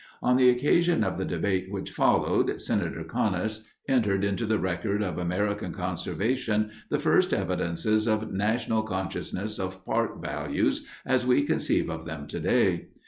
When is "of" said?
1.03-1.19, 5.03-5.19, 8.07-8.31, 9.59-9.85, 11.91-12.05